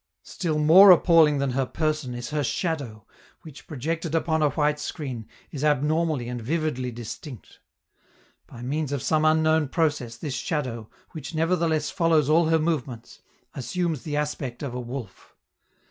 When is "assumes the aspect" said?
13.53-14.63